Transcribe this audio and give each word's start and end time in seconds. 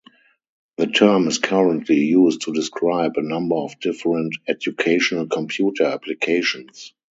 The 0.77 0.87
term 0.87 1.27
is 1.27 1.37
currently 1.37 1.97
used 1.97 2.41
to 2.41 2.53
describe 2.53 3.11
a 3.17 3.21
number 3.21 3.53
of 3.53 3.79
different 3.79 4.35
educational 4.47 5.27
computer 5.27 5.83
applications. 5.83 6.95